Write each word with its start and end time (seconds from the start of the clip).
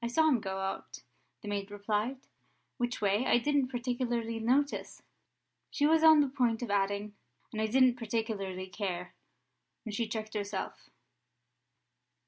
"I 0.00 0.06
saw 0.06 0.28
him 0.28 0.38
go 0.40 0.58
out," 0.60 1.02
the 1.42 1.48
maid 1.48 1.72
replied. 1.72 2.20
"Which 2.76 3.00
way 3.00 3.26
I 3.26 3.38
didn't 3.38 3.66
particularly 3.66 4.38
notice" 4.38 5.02
She 5.72 5.88
was 5.88 6.04
on 6.04 6.20
the 6.20 6.28
point 6.28 6.62
of 6.62 6.70
adding, 6.70 7.16
"and 7.52 7.60
I 7.60 7.66
didn't 7.66 7.96
particularly 7.96 8.68
care," 8.68 9.12
when 9.82 9.92
she 9.92 10.06
checked 10.06 10.34
herself. 10.34 10.88